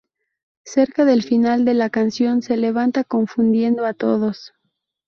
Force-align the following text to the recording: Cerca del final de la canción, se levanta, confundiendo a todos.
Cerca 0.65 1.05
del 1.05 1.21
final 1.21 1.63
de 1.63 1.75
la 1.75 1.91
canción, 1.91 2.41
se 2.41 2.57
levanta, 2.57 3.03
confundiendo 3.03 3.85
a 3.85 3.93
todos. 3.93 4.51